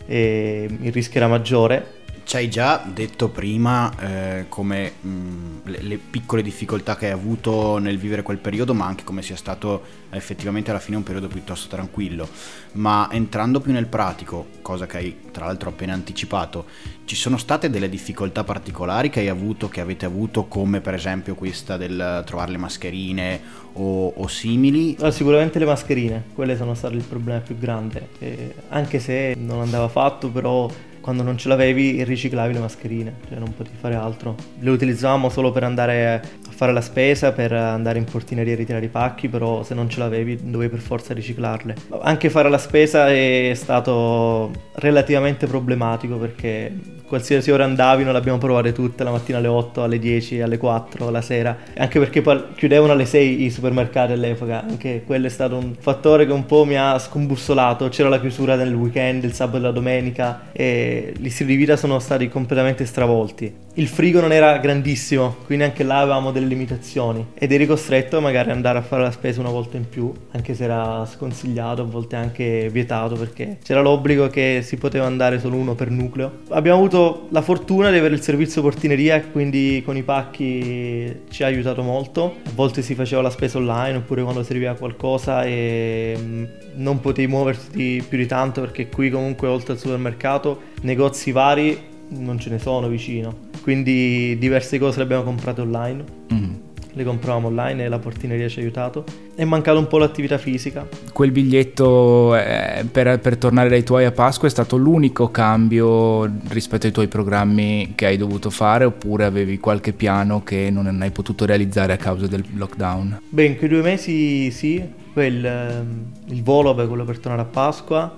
il 0.08 0.92
rischio 0.94 1.20
era 1.20 1.28
maggiore 1.28 2.02
ci 2.24 2.36
hai 2.38 2.50
già 2.50 2.84
detto 2.86 3.30
prima 3.30 3.92
eh, 4.00 4.46
come 4.50 4.94
mh, 5.02 5.62
le, 5.66 5.82
le, 5.82 5.98
piccole 5.98 6.42
difficoltà 6.42 6.96
che 6.96 7.08
hai 7.08 7.12
avuto 7.12 7.78
nel 7.78 7.98
vivere 7.98 8.22
quel 8.22 8.38
periodo, 8.38 8.74
ma 8.74 8.86
anche 8.86 9.04
come 9.04 9.22
sia 9.22 9.36
stato 9.36 9.84
effettivamente 10.10 10.70
alla 10.70 10.80
fine 10.80 10.98
un 10.98 11.04
periodo 11.04 11.28
piuttosto 11.28 11.68
tranquillo. 11.68 12.28
Ma 12.74 13.10
entrando 13.12 13.60
più 13.60 13.72
nel 13.72 13.88
pratico, 13.88 14.48
cosa 14.62 14.86
che 14.86 14.98
hai 14.98 15.18
tra 15.32 15.46
l'altro 15.46 15.70
appena 15.70 15.94
anticipato, 15.94 16.66
ci 17.06 17.16
sono 17.16 17.38
state 17.38 17.70
delle 17.70 17.90
difficoltà 17.90 18.44
particolari 18.44 19.10
che 19.10 19.20
hai 19.20 19.28
avuto, 19.28 19.68
che 19.68 19.82
avete 19.82 20.06
avuto, 20.06 20.46
come 20.46 20.80
per 20.80 20.94
esempio 20.94 21.36
questa 21.36 21.78
del 21.78 22.24
trovare 22.26 22.52
le 22.52 22.58
mascherine 22.58 23.42
o, 23.74 24.08
o 24.16 24.28
simili? 24.28 24.96
Allora, 24.98 25.12
sicuramente 25.12 25.60
le 25.60 25.66
mascherine, 25.66 26.24
quelle 26.34 26.56
sono 26.56 26.74
state 26.74 26.96
il 26.96 27.04
problema 27.04 27.40
più 27.40 27.58
grande, 27.58 28.10
eh, 28.20 28.56
anche 28.70 29.00
se 29.00 29.36
non 29.38 29.62
andava 29.62 29.90
fatto, 29.90 30.30
però 30.30 30.70
quando 31.04 31.22
non 31.22 31.38
ce 31.38 31.50
l'avevi 31.50 32.02
riciclavi 32.06 32.54
le 32.54 32.60
mascherine, 32.60 33.16
cioè 33.28 33.38
non 33.38 33.54
potevi 33.54 33.76
fare 33.78 33.96
altro. 33.96 34.38
Le 34.60 34.70
utilizzavamo 34.70 35.28
solo 35.28 35.52
per 35.52 35.66
andare 35.66 36.14
a 36.14 36.22
fare 36.50 36.72
la 36.72 36.80
spesa, 36.80 37.34
per 37.34 37.52
andare 37.52 37.98
in 38.00 38.06
portineria 38.06 38.54
a 38.54 38.56
ritirare 38.56 38.86
i 38.86 38.88
pacchi, 38.88 39.28
però 39.28 39.64
se 39.64 39.74
non 39.74 39.90
ce 39.90 40.00
l'avevi 40.00 40.40
dovevi 40.50 40.72
per 40.72 40.80
forza 40.80 41.14
riciclarle. 41.14 41.76
Anche 42.02 42.30
fare 42.30 42.50
la 42.50 42.58
spesa 42.58 43.10
è 43.10 43.52
stato 43.54 44.50
relativamente 44.76 45.46
problematico 45.46 46.16
perché 46.16 46.72
qualsiasi 47.08 47.52
ora 47.52 47.64
andavi 47.64 48.04
non 48.04 48.14
l'abbiamo 48.14 48.38
provate 48.38 48.72
tutte, 48.72 49.04
la 49.04 49.12
mattina 49.12 49.38
alle 49.38 49.48
8, 49.48 49.84
alle 49.84 50.00
10, 50.00 50.42
alle 50.42 50.58
4, 50.58 51.10
la 51.10 51.22
sera, 51.22 51.58
anche 51.78 52.00
perché 52.00 52.22
poi 52.22 52.44
chiudevano 52.56 52.94
alle 52.94 53.06
6 53.06 53.44
i 53.44 53.50
supermercati 53.50 54.12
all'epoca, 54.14 54.64
anche 54.68 55.04
quello 55.06 55.28
è 55.28 55.30
stato 55.30 55.56
un 55.56 55.76
fattore 55.80 56.26
che 56.26 56.32
un 56.32 56.46
po' 56.46 56.66
mi 56.66 56.78
ha 56.78 56.98
scombussolato, 56.98 57.90
c'era 57.90 58.10
la 58.10 58.20
chiusura 58.20 58.56
nel 58.56 58.74
weekend, 58.74 59.24
il 59.24 59.34
sabato 59.34 59.58
e 59.58 59.62
la 59.62 59.72
domenica 59.72 60.44
e 60.52 61.14
gli 61.18 61.30
stili 61.30 61.52
di 61.52 61.58
vita 61.58 61.76
sono 61.76 62.00
stati 62.00 62.28
completamente 62.30 62.86
stravolti. 62.86 63.63
Il 63.76 63.88
frigo 63.88 64.22
non 64.22 64.32
era 64.32 64.60
grandissimo, 64.60 65.38
quindi 65.48 65.64
anche 65.64 65.82
là 65.82 65.98
avevamo 65.98 66.32
delle 66.32 66.46
limitazioni 66.46 67.30
ed 67.34 67.52
eri 67.52 67.66
costretto 67.66 68.22
magari 68.22 68.52
ad 68.52 68.56
andare 68.56 68.78
a 68.78 68.84
fare 68.84 69.02
la 69.02 69.10
spesa 69.10 69.40
una 69.40 69.50
volta 69.50 69.78
in 69.78 69.90
più, 69.90 70.14
anche 70.34 70.54
se 70.54 70.66
era 70.66 71.08
sconsigliato, 71.12 71.82
a 71.82 71.86
volte 71.86 72.16
anche 72.16 72.70
vietato 72.72 73.16
perché 73.16 73.58
c'era 73.64 73.82
l'obbligo 73.82 74.28
che 74.28 74.60
si 74.62 74.78
poteva 74.78 75.08
andare 75.08 75.40
solo 75.40 75.56
uno 75.56 75.74
per 75.74 75.90
nucleo. 75.90 76.42
Abbiamo 76.50 76.78
avuto 76.78 77.26
la 77.32 77.42
fortuna 77.42 77.90
di 77.90 77.98
avere 77.98 78.14
il 78.14 78.22
servizio 78.22 78.62
portineria, 78.62 79.20
quindi 79.24 79.82
con 79.84 79.98
i 79.98 80.04
pacchi 80.04 81.22
ci 81.32 81.42
ha 81.42 81.48
aiutato 81.48 81.82
molto. 81.82 82.42
A 82.46 82.52
volte 82.54 82.84
si 82.84 82.94
faceva 82.94 83.24
la 83.24 83.32
spesa 83.32 83.58
online 83.58 83.98
oppure 83.98 84.22
quando 84.22 84.44
serviva 84.44 84.76
qualcosa 84.76 85.46
e 85.46 86.16
mm, 86.16 86.44
non 86.76 87.00
potevi 87.00 87.28
muoverti 87.28 88.06
più 88.08 88.20
di 88.20 88.28
tanto 88.28 88.62
perché 88.62 88.88
qui 88.88 89.10
comunque 89.10 89.48
oltre 89.48 89.74
al 89.74 89.80
supermercato 89.80 90.62
negozi 90.82 91.32
vari 91.32 91.92
non 92.10 92.38
ce 92.38 92.52
ne 92.52 92.60
sono 92.60 92.88
vicino. 92.88 93.53
Quindi 93.64 94.38
diverse 94.38 94.78
cose 94.78 94.98
le 94.98 95.04
abbiamo 95.06 95.24
comprate 95.24 95.62
online. 95.62 96.04
Mm 96.32 96.54
le 96.96 97.04
compravamo 97.04 97.48
online 97.48 97.86
e 97.86 97.88
la 97.88 98.00
portineria 98.00 98.48
ci 98.48 98.60
ha 98.60 98.62
aiutato. 98.62 99.04
È 99.36 99.44
mancato 99.44 99.80
un 99.80 99.88
po' 99.88 99.98
l'attività 99.98 100.38
fisica. 100.38 100.88
Quel 101.12 101.32
biglietto 101.32 102.36
eh, 102.36 102.86
per, 102.90 103.20
per, 103.20 103.38
tornare 103.38 103.70
dai 103.70 103.84
tuoi 103.84 104.06
a 104.06 104.12
Pasqua 104.12 104.48
è 104.48 104.52
stato 104.52 104.78
l'unico 104.78 105.30
cambio 105.32 106.30
rispetto 106.50 106.86
ai 106.86 106.94
tuoi 106.94 107.08
programmi 107.08 107.94
che 107.96 108.06
hai 108.06 108.18
dovuto 108.18 108.50
fare 108.50 108.86
oppure 108.86 109.26
avevi 109.26 109.58
qualche 109.58 109.94
piano 109.94 110.44
che 110.44 110.70
non 110.72 111.02
hai 111.02 111.12
potuto 111.12 111.46
realizzare 111.46 111.94
a 111.94 111.98
causa 111.98 112.28
del 112.28 112.44
lockdown? 112.56 113.22
Beh, 113.30 113.46
in 113.46 113.58
quei 113.58 113.70
due 113.70 113.82
mesi 113.82 114.52
sì, 114.52 114.84
quel, 115.14 115.44
ehm, 115.44 116.06
il 116.28 116.44
volo 116.44 116.80
è 116.80 116.88
quello 116.88 117.06
per 117.06 117.20
tornare 117.20 117.42
a 117.42 117.46
Pasqua 117.46 118.18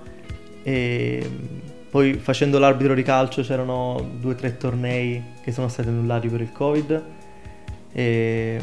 e 0.62 1.30
poi 1.96 2.12
facendo 2.12 2.58
l'arbitro 2.58 2.92
di 2.92 3.02
calcio 3.02 3.40
c'erano 3.40 4.06
due 4.20 4.32
o 4.32 4.34
tre 4.34 4.58
tornei 4.58 5.22
che 5.40 5.50
sono 5.50 5.68
stati 5.68 5.88
annullati 5.88 6.28
per 6.28 6.42
il 6.42 6.52
covid 6.52 7.02
e 7.90 8.60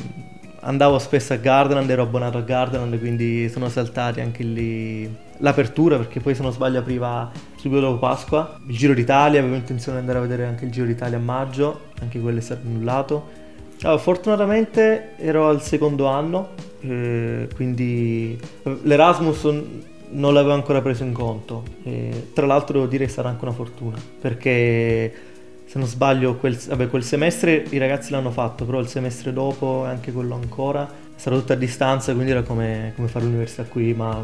andavo 0.60 1.00
spesso 1.00 1.34
a 1.34 1.38
Gardaland, 1.38 1.90
ero 1.90 2.04
abbonato 2.04 2.38
a 2.38 2.42
Gardaland, 2.42 3.00
quindi 3.00 3.50
sono 3.50 3.70
saltati 3.70 4.22
anche 4.22 4.44
lì 4.44 5.12
l'apertura 5.38 5.98
perché 5.98 6.20
poi 6.20 6.36
se 6.36 6.44
non 6.44 6.52
sbaglio 6.52 6.78
apriva 6.78 7.32
subito 7.56 7.82
dopo 7.82 7.98
Pasqua. 7.98 8.60
Il 8.68 8.78
Giro 8.78 8.94
d'Italia, 8.94 9.40
avevo 9.40 9.56
intenzione 9.56 9.98
di 9.98 10.02
andare 10.06 10.24
a 10.24 10.28
vedere 10.28 10.48
anche 10.48 10.66
il 10.66 10.72
Giro 10.72 10.86
d'Italia 10.86 11.18
a 11.18 11.22
maggio, 11.22 11.86
anche 12.02 12.20
quello 12.20 12.38
è 12.38 12.42
stato 12.42 12.68
annullato. 12.68 13.30
Allora, 13.82 13.98
fortunatamente 13.98 15.16
ero 15.18 15.48
al 15.48 15.63
secondo 15.63 16.06
anno, 16.06 16.50
eh, 16.82 17.48
quindi 17.56 18.40
l'Erasmus 18.84 19.52
non 20.10 20.34
l'avevo 20.34 20.54
ancora 20.54 20.82
preso 20.82 21.04
in 21.04 21.14
conto. 21.14 21.64
E, 21.84 22.30
tra 22.34 22.46
l'altro 22.46 22.74
devo 22.74 22.88
dire 22.88 23.06
che 23.06 23.12
sarà 23.12 23.30
anche 23.30 23.44
una 23.44 23.54
fortuna, 23.54 23.98
perché 24.20 25.14
se 25.66 25.80
non 25.80 25.88
sbaglio, 25.88 26.36
quel, 26.36 26.56
vabbè, 26.56 26.88
quel 26.88 27.04
semestre 27.04 27.66
i 27.70 27.78
ragazzi 27.78 28.12
l'hanno 28.12 28.32
fatto, 28.32 28.66
però 28.66 28.80
il 28.80 28.88
semestre 28.88 29.34
dopo 29.34 29.86
e 29.86 29.90
anche 29.90 30.12
quello 30.12 30.36
ancora 30.36 31.03
stato 31.24 31.39
tutto 31.39 31.53
a 31.53 31.56
distanza, 31.56 32.12
quindi 32.13 32.32
era 32.32 32.42
come, 32.42 32.92
come 32.98 33.08
fare 33.08 33.24
l'università 33.24 33.63
qui, 33.63 33.94
ma 33.94 34.22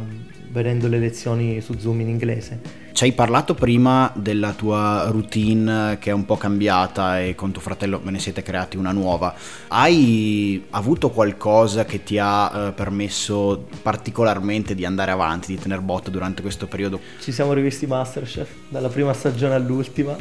vedendo 0.52 0.90
le 0.90 1.00
lezioni 1.00 1.62
su 1.62 1.78
Zoom 1.80 2.02
in 2.02 2.10
inglese. 2.10 2.60
Ci 2.92 3.06
hai 3.06 3.14
parlato 3.14 3.54
prima 3.54 4.12
della 4.16 4.52
tua 4.52 5.06
routine 5.10 5.96
che 5.98 6.10
è 6.10 6.14
un 6.14 6.26
po' 6.26 6.36
cambiata 6.36 7.22
e 7.22 7.36
con 7.36 7.54
tuo 7.54 7.62
fratello 7.62 8.02
ve 8.04 8.12
ne 8.12 8.20
siete 8.20 8.44
creati 8.44 8.76
una 8.76 8.92
nuova. 8.92 9.34
Hai 9.70 10.62
avuto 10.72 11.10
qualcosa 11.10 11.86
che 11.86 12.04
ti 12.04 12.18
ha 12.20 12.68
eh, 12.68 12.72
permesso 12.74 13.68
particolarmente 13.82 14.76
di 14.76 14.84
andare 14.84 15.12
avanti, 15.12 15.56
di 15.56 15.62
tenere 15.62 15.80
botta 15.80 16.10
durante 16.10 16.42
questo 16.42 16.68
periodo? 16.68 17.00
Ci 17.22 17.32
siamo 17.32 17.54
rivisti 17.54 17.88
Masterchef, 17.88 18.50
dalla 18.68 18.90
prima 18.90 19.14
stagione 19.14 19.54
all'ultima. 19.54 20.18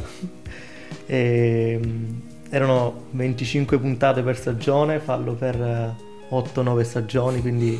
E, 1.05 1.77
ehm, 1.83 2.21
erano 2.49 3.07
25 3.11 3.77
puntate 3.79 4.21
per 4.21 4.37
stagione, 4.37 4.99
fallo 4.99 5.33
per 5.33 6.07
8-9 6.31 6.81
stagioni, 6.81 7.41
quindi 7.41 7.79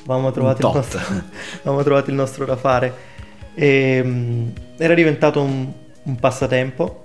avevamo 0.00 0.30
trovato, 0.30 0.68
il 0.68 0.74
nostro, 0.74 1.00
avevamo 1.60 1.82
trovato 1.82 2.10
il 2.10 2.16
nostro 2.16 2.44
da 2.44 2.56
fare. 2.56 3.12
E, 3.54 3.66
ehm, 4.02 4.52
era 4.76 4.94
diventato 4.94 5.40
un, 5.40 5.70
un 6.02 6.16
passatempo 6.16 7.02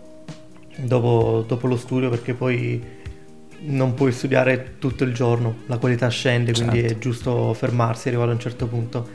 dopo, 0.77 1.45
dopo, 1.47 1.67
lo 1.67 1.77
studio 1.77 2.09
perché 2.09 2.33
poi 2.33 2.97
non 3.61 3.93
puoi 3.93 4.11
studiare 4.11 4.75
tutto 4.79 5.03
il 5.03 5.13
giorno, 5.13 5.59
la 5.67 5.77
qualità 5.77 6.07
scende, 6.09 6.53
certo. 6.53 6.71
quindi 6.71 6.87
è 6.87 6.97
giusto 6.97 7.53
fermarsi, 7.53 8.07
arrivato 8.07 8.29
a 8.29 8.33
un 8.33 8.39
certo 8.39 8.67
punto. 8.67 9.07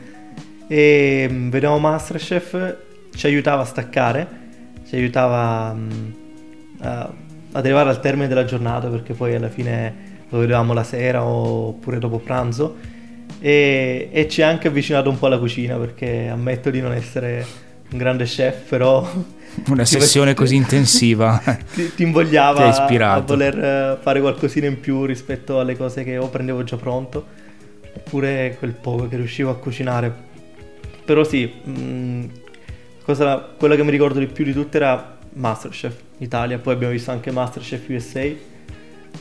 E 0.67 1.27
ehm, 1.29 1.49
vedevamo 1.49 1.79
Masterchef, 1.79 2.77
ci 3.15 3.25
aiutava 3.25 3.61
a 3.61 3.65
staccare, 3.65 4.27
ci 4.87 4.95
aiutava... 4.95 5.71
Um, 5.71 6.13
uh, 6.79 7.23
ad 7.55 7.63
arrivare 7.63 7.89
al 7.89 8.01
termine 8.01 8.27
della 8.27 8.43
giornata 8.43 8.89
perché 8.89 9.13
poi 9.13 9.33
alla 9.33 9.47
fine 9.47 10.14
lo 10.29 10.39
vedevamo 10.39 10.73
la 10.73 10.83
sera 10.83 11.23
oppure 11.23 11.99
dopo 11.99 12.19
pranzo. 12.19 12.93
E, 13.39 14.09
e 14.11 14.27
ci 14.27 14.41
ha 14.41 14.47
anche 14.47 14.69
avvicinato 14.69 15.09
un 15.09 15.19
po' 15.19 15.27
alla 15.27 15.37
cucina 15.37 15.75
perché 15.77 16.27
ammetto 16.27 16.69
di 16.69 16.79
non 16.81 16.93
essere 16.93 17.45
un 17.91 17.97
grande 17.97 18.23
chef 18.23 18.67
però 18.69 19.07
una 19.67 19.85
sessione 19.85 20.33
così 20.33 20.55
intensiva. 20.55 21.41
ti, 21.73 21.93
ti 21.93 22.03
invogliava 22.03 22.71
ti 22.87 22.95
a 22.97 23.19
voler 23.19 23.57
eh, 23.57 23.97
fare 24.01 24.19
qualcosina 24.21 24.67
in 24.67 24.79
più 24.79 25.05
rispetto 25.05 25.59
alle 25.59 25.75
cose 25.77 26.03
che 26.03 26.17
o 26.17 26.29
prendevo 26.29 26.63
già 26.63 26.77
pronto 26.77 27.43
oppure 27.95 28.55
quel 28.59 28.73
poco 28.73 29.07
che 29.07 29.15
riuscivo 29.17 29.49
a 29.49 29.55
cucinare. 29.55 30.23
Però 31.05 31.23
sì 31.23 31.51
mh, 31.63 31.71
mm, 31.71 32.23
cosa, 33.03 33.37
quello 33.57 33.75
che 33.75 33.83
mi 33.83 33.91
ricordo 33.91 34.19
di 34.19 34.27
più 34.27 34.43
di 34.43 34.53
tutto 34.53 34.77
era 34.77 35.17
Masterchef 35.33 35.95
Italia, 36.17 36.57
poi 36.57 36.73
abbiamo 36.73 36.93
visto 36.93 37.11
anche 37.11 37.31
Masterchef 37.31 37.89
USA, 37.89 38.27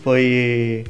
poi 0.04 0.84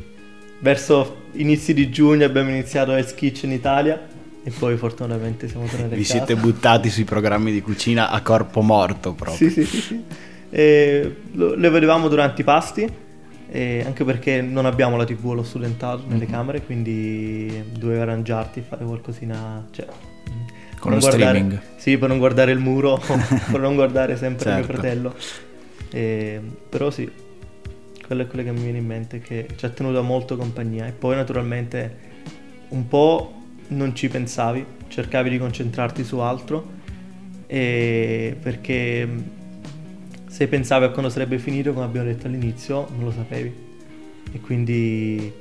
verso 0.59 1.27
inizi 1.35 1.73
di 1.73 1.89
giugno 1.89 2.25
abbiamo 2.25 2.51
iniziato 2.51 2.93
Hell's 2.93 3.15
Kitchen 3.15 3.53
Italia 3.53 4.09
e 4.43 4.51
poi 4.51 4.77
fortunatamente 4.77 5.49
siamo 5.49 5.67
tornati 5.67 5.95
Vi 5.95 6.01
a 6.01 6.05
casa. 6.05 6.17
siete 6.17 6.35
buttati 6.35 6.91
sui 6.91 7.05
programmi 7.05 7.53
di 7.53 7.63
cucina 7.63 8.11
a 8.11 8.21
corpo 8.23 8.61
morto 8.61 9.13
proprio. 9.13 9.37
Sì, 9.37 9.51
sì, 9.51 9.65
sì. 9.65 9.81
sì. 9.81 10.03
Lo, 11.33 11.55
le 11.55 11.71
vedevamo 11.71 12.09
durante 12.09 12.41
i 12.41 12.45
pasti, 12.45 12.93
anche 13.53 14.05
perché 14.05 14.43
non 14.43 14.67
abbiamo 14.67 14.97
la 14.97 15.05
tv 15.05 15.31
allo 15.31 15.45
studentato 15.45 16.03
nelle 16.09 16.25
mm-hmm. 16.25 16.33
camere, 16.33 16.63
quindi 16.63 17.63
dovevi 17.71 18.01
arrangiarti 18.01 18.59
e 18.59 18.63
fare 18.63 18.85
qualcosina... 18.85 19.65
Cioè, 19.71 19.87
con 20.81 20.93
lo 20.93 20.99
guardare, 20.99 21.39
streaming. 21.39 21.61
Sì, 21.77 21.99
per 21.99 22.09
non 22.09 22.19
guardare 22.19 22.51
il 22.51 22.59
muro, 22.59 23.01
per 23.51 23.61
non 23.61 23.77
guardare 23.77 24.17
sempre 24.17 24.51
certo. 24.51 24.59
mio 24.59 24.67
fratello. 24.67 25.15
E, 25.91 26.41
però 26.69 26.91
sì, 26.91 27.09
quello 28.15 28.23
è 28.23 28.27
quello 28.27 28.45
che 28.45 28.53
mi 28.53 28.63
viene 28.63 28.79
in 28.79 28.87
mente, 28.87 29.19
che 29.19 29.49
ci 29.57 29.65
ha 29.65 29.69
tenuto 29.69 30.03
molto 30.03 30.37
compagnia. 30.37 30.87
E 30.87 30.93
poi 30.93 31.17
naturalmente 31.17 32.13
un 32.69 32.87
po' 32.87 33.43
non 33.69 33.95
ci 33.95 34.09
pensavi, 34.09 34.65
cercavi 34.89 35.31
di 35.31 35.39
concentrarti 35.39 36.05
su 36.05 36.19
altro, 36.19 36.83
perché 37.47 39.09
se 40.27 40.49
pensavi 40.49 40.85
a 40.85 40.91
quando 40.91 41.11
sarebbe 41.11 41.39
finito, 41.39 41.73
come 41.73 41.85
abbiamo 41.85 42.07
detto 42.07 42.27
all'inizio, 42.27 42.89
non 42.95 43.05
lo 43.05 43.13
sapevi. 43.13 43.53
E 44.33 44.41
quindi 44.41 45.33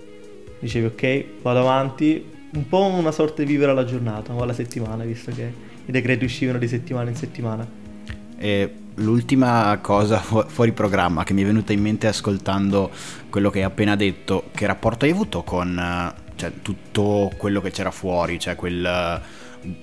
dicevi 0.59 0.85
ok, 0.85 1.25
vado 1.41 1.59
avanti, 1.59 2.23
un 2.53 2.67
po' 2.67 2.83
una 2.83 3.11
sorta 3.11 3.41
di 3.41 3.47
vivere 3.47 3.71
alla 3.71 3.85
giornata 3.85 4.33
o 4.33 4.41
alla 4.41 4.53
settimana, 4.53 5.03
visto 5.03 5.31
che 5.31 5.51
i 5.85 5.91
decreti 5.91 6.25
uscivano 6.25 6.59
di 6.59 6.67
settimana 6.67 7.09
in 7.09 7.15
settimana. 7.15 7.67
E 8.37 8.73
l'ultima 8.95 9.77
cosa 9.81 10.19
fu- 10.19 10.45
fuori 10.47 10.71
programma 10.71 11.23
che 11.23 11.33
mi 11.33 11.41
è 11.43 11.45
venuta 11.45 11.73
in 11.73 11.81
mente 11.81 12.07
ascoltando 12.07 12.91
quello 13.29 13.49
che 13.49 13.59
hai 13.59 13.65
appena 13.65 13.95
detto, 13.95 14.49
che 14.53 14.65
rapporto 14.65 15.05
hai 15.05 15.11
avuto 15.11 15.43
con 15.43 16.13
cioè, 16.35 16.51
tutto 16.61 17.31
quello 17.37 17.61
che 17.61 17.71
c'era 17.71 17.91
fuori, 17.91 18.39
cioè 18.39 18.55
quel 18.55 19.21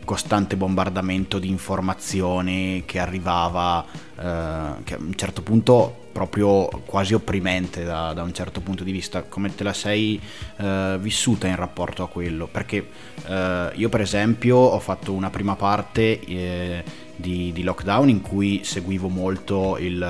costante 0.05 0.57
bombardamento 0.57 1.39
di 1.39 1.49
informazioni 1.49 2.83
che 2.85 2.99
arrivava, 2.99 3.85
eh, 3.85 4.83
che 4.85 4.95
a 4.95 4.99
un 4.99 5.15
certo 5.15 5.43
punto 5.43 6.09
proprio 6.13 6.67
quasi 6.85 7.15
opprimente 7.15 7.85
da, 7.85 8.13
da, 8.13 8.23
un 8.23 8.35
certo 8.35 8.61
punto 8.61 8.85
di 8.85 8.93
vista, 8.93 9.23
come 9.23 9.55
te 9.55 9.65
la 9.65 9.73
sei 9.73 10.21
eh, 10.57 10.97
vissuta 11.01 11.47
in 11.47 11.57
rapporto 11.57 12.03
a 12.03 12.09
quello? 12.09 12.47
Perché 12.47 12.89
eh, 13.27 13.71
io 13.75 13.89
per 13.89 14.01
esempio 14.01 14.57
ho 14.57 14.81
fatto 14.81 15.13
una 15.13 15.31
prima 15.31 15.55
parte 15.55 16.21
eh, 16.21 16.85
di, 17.21 17.53
di, 17.53 17.63
lockdown 17.63 18.09
in 18.09 18.21
cui 18.21 18.61
seguivo 18.65 19.09
molto 19.09 19.77
il, 19.79 20.03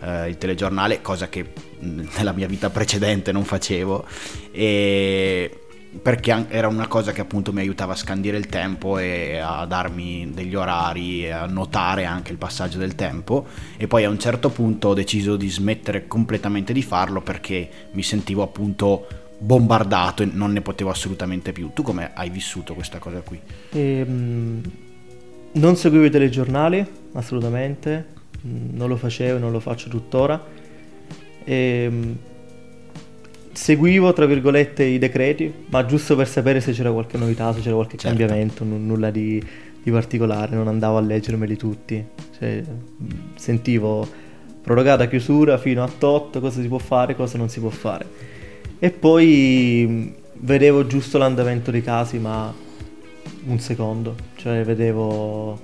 eh, 0.00 0.28
il 0.28 0.38
telegiornale, 0.38 1.02
cosa 1.02 1.28
che 1.28 1.52
nella 1.80 2.32
mia 2.32 2.46
vita 2.46 2.70
precedente 2.70 3.32
non 3.32 3.44
facevo 3.44 4.04
e 4.52 5.60
perché 6.02 6.46
era 6.48 6.68
una 6.68 6.88
cosa 6.88 7.12
che 7.12 7.20
appunto 7.20 7.52
mi 7.52 7.60
aiutava 7.60 7.92
a 7.92 7.96
scandire 7.96 8.36
il 8.36 8.46
tempo 8.46 8.98
e 8.98 9.38
a 9.38 9.64
darmi 9.64 10.30
degli 10.32 10.54
orari 10.54 11.24
e 11.24 11.30
a 11.30 11.46
notare 11.46 12.04
anche 12.04 12.32
il 12.32 12.38
passaggio 12.38 12.78
del 12.78 12.94
tempo 12.94 13.46
e 13.76 13.86
poi 13.86 14.04
a 14.04 14.10
un 14.10 14.18
certo 14.18 14.50
punto 14.50 14.88
ho 14.88 14.94
deciso 14.94 15.36
di 15.36 15.48
smettere 15.48 16.06
completamente 16.06 16.72
di 16.72 16.82
farlo 16.82 17.22
perché 17.22 17.68
mi 17.92 18.02
sentivo 18.02 18.42
appunto 18.42 19.06
bombardato 19.38 20.22
e 20.22 20.26
non 20.26 20.52
ne 20.52 20.60
potevo 20.60 20.90
assolutamente 20.90 21.52
più. 21.52 21.70
Tu 21.72 21.82
come 21.82 22.10
hai 22.14 22.30
vissuto 22.30 22.74
questa 22.74 22.98
cosa 22.98 23.20
qui? 23.20 23.40
Ehm, 23.72 24.62
non 25.56 25.76
seguivo 25.76 26.04
i 26.04 26.10
telegiornali, 26.10 26.84
assolutamente, 27.12 28.14
non 28.42 28.88
lo 28.88 28.96
facevo, 28.96 29.38
non 29.38 29.52
lo 29.52 29.60
faccio 29.60 29.88
tuttora. 29.88 30.42
Ehm, 31.44 32.16
seguivo, 33.52 34.12
tra 34.12 34.26
virgolette, 34.26 34.84
i 34.84 34.98
decreti, 34.98 35.52
ma 35.66 35.84
giusto 35.84 36.16
per 36.16 36.28
sapere 36.28 36.60
se 36.60 36.72
c'era 36.72 36.92
qualche 36.92 37.18
novità, 37.18 37.52
se 37.52 37.60
c'era 37.60 37.74
qualche 37.74 37.96
certo. 37.96 38.16
cambiamento, 38.16 38.64
n- 38.64 38.86
nulla 38.86 39.10
di, 39.10 39.42
di, 39.82 39.90
particolare, 39.90 40.54
non 40.56 40.68
andavo 40.68 40.96
a 40.96 41.00
leggermeli 41.00 41.56
tutti. 41.56 42.04
Cioè, 42.38 42.62
sentivo 43.34 44.06
prorogata 44.62 45.06
chiusura 45.08 45.58
fino 45.58 45.82
a 45.82 45.88
tot, 45.88 46.40
cosa 46.40 46.60
si 46.60 46.68
può 46.68 46.78
fare, 46.78 47.14
cosa 47.14 47.38
non 47.38 47.48
si 47.48 47.60
può 47.60 47.70
fare 47.70 48.34
e 48.78 48.90
poi 48.90 50.14
vedevo 50.34 50.86
giusto 50.86 51.18
l'andamento 51.18 51.70
dei 51.70 51.82
casi, 51.82 52.18
ma 52.18 52.52
un 53.46 53.58
secondo, 53.58 54.14
cioè 54.36 54.64
vedevo 54.64 55.58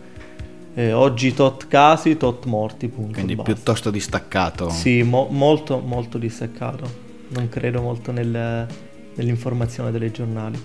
eh, 0.75 0.93
oggi 0.93 1.35
tot 1.35 1.69
casi, 1.69 2.17
tot 2.17 2.47
morti, 2.47 2.89
punto. 2.89 3.13
Quindi 3.13 3.35
basta. 3.35 3.53
piuttosto 3.53 3.91
distaccato. 3.91 4.71
Sì, 4.71 5.03
mo- 5.03 5.29
molto, 5.31 5.79
molto 5.79 6.19
distaccato. 6.19 7.11
Non 7.29 7.49
credo 7.49 7.83
molto 7.83 8.13
nel, 8.13 8.67
nell'informazione 9.15 9.91
dei 9.91 10.11
giornali. 10.11 10.61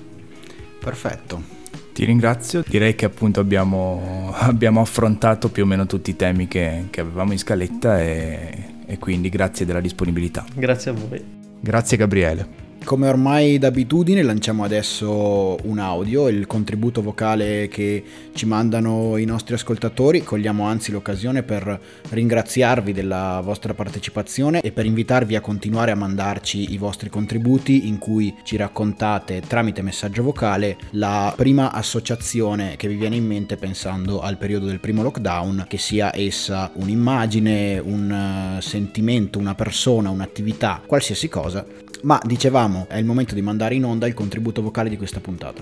Perfetto. 0.79 1.55
Ti 1.93 2.05
ringrazio, 2.05 2.63
direi 2.67 2.95
che 2.95 3.05
appunto 3.05 3.39
abbiamo, 3.39 4.31
abbiamo 4.35 4.81
affrontato 4.81 5.49
più 5.49 5.63
o 5.63 5.65
meno 5.65 5.87
tutti 5.87 6.11
i 6.11 6.15
temi 6.15 6.47
che, 6.47 6.85
che 6.89 7.01
avevamo 7.01 7.31
in 7.31 7.39
scaletta 7.39 7.99
e, 7.99 8.75
e 8.85 8.97
quindi 8.99 9.29
grazie 9.29 9.65
della 9.65 9.81
disponibilità. 9.81 10.45
Grazie 10.53 10.91
a 10.91 10.93
voi. 10.93 11.23
Grazie 11.59 11.97
Gabriele. 11.97 12.66
Come 12.83 13.09
ormai 13.09 13.57
d'abitudine 13.57 14.23
lanciamo 14.23 14.63
adesso 14.63 15.57
un 15.63 15.77
audio, 15.77 16.29
il 16.29 16.47
contributo 16.47 17.01
vocale 17.01 17.67
che 17.67 18.01
ci 18.33 18.45
mandano 18.45 19.17
i 19.17 19.25
nostri 19.25 19.55
ascoltatori. 19.55 20.23
Cogliamo 20.23 20.63
anzi 20.63 20.91
l'occasione 20.91 21.43
per 21.43 21.79
ringraziarvi 22.09 22.93
della 22.93 23.41
vostra 23.43 23.73
partecipazione 23.73 24.61
e 24.61 24.71
per 24.71 24.85
invitarvi 24.85 25.35
a 25.35 25.41
continuare 25.41 25.91
a 25.91 25.95
mandarci 25.95 26.71
i 26.71 26.77
vostri 26.77 27.09
contributi 27.09 27.89
in 27.89 27.97
cui 27.97 28.33
ci 28.43 28.55
raccontate 28.55 29.41
tramite 29.45 29.81
messaggio 29.81 30.23
vocale 30.23 30.77
la 30.91 31.33
prima 31.35 31.73
associazione 31.73 32.77
che 32.77 32.87
vi 32.87 32.95
viene 32.95 33.17
in 33.17 33.25
mente 33.25 33.57
pensando 33.57 34.21
al 34.21 34.37
periodo 34.37 34.65
del 34.65 34.79
primo 34.79 35.03
lockdown, 35.03 35.65
che 35.67 35.77
sia 35.77 36.17
essa 36.17 36.71
un'immagine, 36.73 37.79
un 37.79 38.57
eh, 38.57 38.61
sentimento, 38.61 39.39
una 39.39 39.55
persona, 39.55 40.09
un'attività, 40.09 40.81
qualsiasi 40.85 41.27
cosa 41.27 41.65
ma 42.03 42.19
dicevamo, 42.23 42.85
è 42.89 42.97
il 42.97 43.05
momento 43.05 43.33
di 43.33 43.41
mandare 43.41 43.75
in 43.75 43.85
onda 43.85 44.07
il 44.07 44.13
contributo 44.13 44.61
vocale 44.61 44.89
di 44.89 44.97
questa 44.97 45.19
puntata. 45.19 45.61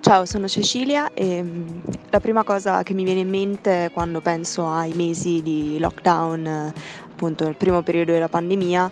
Ciao, 0.00 0.24
sono 0.24 0.48
Cecilia 0.48 1.12
e 1.12 1.42
mm, 1.42 1.78
la 2.08 2.20
prima 2.20 2.42
cosa 2.42 2.82
che 2.82 2.94
mi 2.94 3.04
viene 3.04 3.20
in 3.20 3.28
mente 3.28 3.90
quando 3.92 4.20
penso 4.20 4.66
ai 4.66 4.92
mesi 4.94 5.42
di 5.42 5.78
lockdown, 5.78 6.72
appunto 7.10 7.44
nel 7.44 7.54
primo 7.54 7.82
periodo 7.82 8.12
della 8.12 8.28
pandemia, 8.28 8.90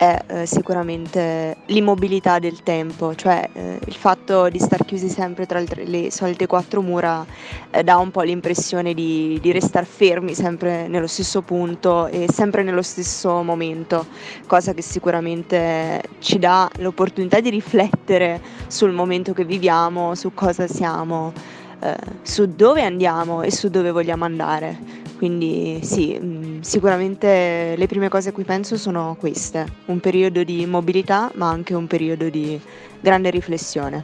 è 0.00 0.18
eh, 0.28 0.46
sicuramente 0.46 1.58
l'immobilità 1.66 2.38
del 2.38 2.62
tempo, 2.62 3.14
cioè 3.14 3.46
eh, 3.52 3.78
il 3.84 3.94
fatto 3.94 4.48
di 4.48 4.58
star 4.58 4.86
chiusi 4.86 5.10
sempre 5.10 5.44
tra 5.44 5.58
le, 5.58 5.66
le 5.84 6.10
solite 6.10 6.46
quattro 6.46 6.80
mura 6.80 7.22
eh, 7.70 7.84
dà 7.84 7.98
un 7.98 8.10
po' 8.10 8.22
l'impressione 8.22 8.94
di, 8.94 9.38
di 9.42 9.52
restare 9.52 9.84
fermi 9.84 10.34
sempre 10.34 10.88
nello 10.88 11.06
stesso 11.06 11.42
punto 11.42 12.06
e 12.06 12.28
sempre 12.32 12.62
nello 12.62 12.80
stesso 12.80 13.42
momento, 13.42 14.06
cosa 14.46 14.72
che 14.72 14.80
sicuramente 14.80 16.00
ci 16.20 16.38
dà 16.38 16.70
l'opportunità 16.78 17.38
di 17.40 17.50
riflettere 17.50 18.40
sul 18.68 18.92
momento 18.92 19.34
che 19.34 19.44
viviamo, 19.44 20.14
su 20.14 20.32
cosa 20.32 20.66
siamo, 20.66 21.30
eh, 21.78 21.94
su 22.22 22.46
dove 22.46 22.82
andiamo 22.82 23.42
e 23.42 23.50
su 23.50 23.68
dove 23.68 23.90
vogliamo 23.90 24.24
andare. 24.24 25.09
Quindi 25.20 25.80
sì, 25.82 26.18
mm, 26.18 26.60
sicuramente 26.62 27.74
le 27.76 27.86
prime 27.86 28.08
cose 28.08 28.30
a 28.30 28.32
cui 28.32 28.44
penso 28.44 28.78
sono 28.78 29.18
queste, 29.20 29.66
un 29.84 30.00
periodo 30.00 30.42
di 30.44 30.64
mobilità 30.64 31.30
ma 31.34 31.50
anche 31.50 31.74
un 31.74 31.86
periodo 31.86 32.30
di 32.30 32.58
grande 32.98 33.28
riflessione. 33.28 34.02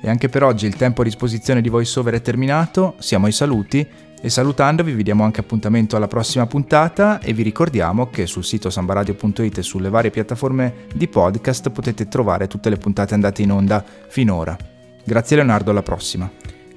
E 0.00 0.08
anche 0.08 0.28
per 0.28 0.44
oggi 0.44 0.66
il 0.66 0.76
tempo 0.76 1.00
a 1.00 1.04
disposizione 1.04 1.60
di 1.60 1.68
VoiceOver 1.68 2.14
è 2.14 2.20
terminato, 2.22 2.94
siamo 2.98 3.26
ai 3.26 3.32
saluti 3.32 3.84
e 4.20 4.30
salutandovi 4.30 4.92
vi 4.92 5.02
diamo 5.02 5.24
anche 5.24 5.40
appuntamento 5.40 5.96
alla 5.96 6.06
prossima 6.06 6.46
puntata 6.46 7.18
e 7.18 7.32
vi 7.32 7.42
ricordiamo 7.42 8.08
che 8.08 8.26
sul 8.26 8.44
sito 8.44 8.70
sambaradio.it 8.70 9.58
e 9.58 9.62
sulle 9.62 9.88
varie 9.88 10.12
piattaforme 10.12 10.86
di 10.94 11.08
podcast 11.08 11.70
potete 11.70 12.06
trovare 12.06 12.46
tutte 12.46 12.70
le 12.70 12.76
puntate 12.76 13.14
andate 13.14 13.42
in 13.42 13.50
onda 13.50 13.84
finora. 14.06 14.56
Grazie 15.02 15.34
Leonardo, 15.34 15.72
alla 15.72 15.82
prossima. 15.82 16.30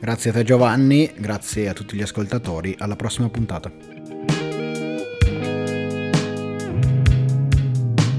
Grazie 0.05 0.29
a 0.29 0.33
te 0.33 0.43
Giovanni, 0.43 1.11
grazie 1.15 1.67
a 1.67 1.73
tutti 1.73 1.95
gli 1.95 2.03
ascoltatori, 2.03 2.75
alla 2.77 2.95
prossima 2.95 3.27
puntata. 3.27 3.71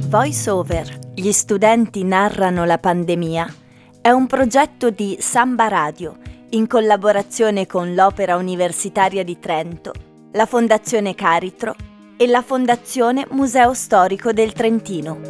Voice 0.09 0.51
Over, 0.51 0.99
gli 1.15 1.31
studenti 1.31 2.03
narrano 2.03 2.65
la 2.65 2.79
pandemia, 2.79 3.55
è 4.01 4.11
un 4.11 4.27
progetto 4.27 4.91
di 4.91 5.17
Samba 5.21 5.69
Radio 5.69 6.17
in 6.51 6.67
collaborazione 6.67 7.69
con 7.69 7.95
l'Opera 7.95 8.35
Universitaria 8.35 9.23
di 9.23 9.39
Trento, 9.39 9.93
la 10.33 10.47
Fondazione 10.47 11.15
Caritro 11.15 11.77
e 12.17 12.27
la 12.27 12.43
Fondazione 12.43 13.29
Museo 13.31 13.75
Storico 13.75 14.33
del 14.33 14.53
Trentino. 14.53 15.21